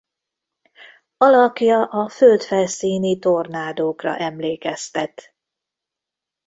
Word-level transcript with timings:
Alakja 1.17 1.85
a 1.85 2.09
földfelszíni 2.09 3.19
tornádókra 3.19 4.17
emlékeztet. 4.17 5.35